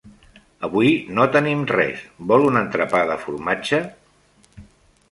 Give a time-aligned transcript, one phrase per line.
[0.67, 2.01] Avui no tenim res,
[2.33, 3.83] vol un entrepà de formatge?